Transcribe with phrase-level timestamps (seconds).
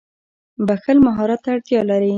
[0.67, 2.09] •بښل مهارت ته اړتیا لري.